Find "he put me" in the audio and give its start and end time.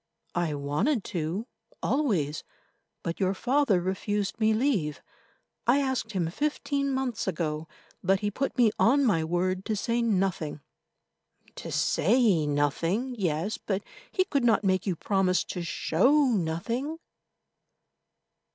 8.21-8.71